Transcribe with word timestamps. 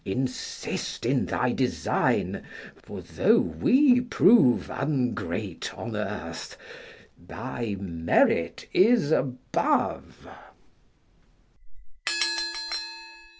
Insist 0.03 1.05
in 1.05 1.27
thy 1.27 1.51
design; 1.51 2.41
for, 2.75 3.01
though 3.01 3.37
we 3.39 4.01
prove 4.01 4.67
Ungrate 4.71 5.71
on 5.77 5.95
earth, 5.95 6.57
thy 7.15 7.75
merit 7.79 8.67
is 8.73 9.11
above. 9.11 10.25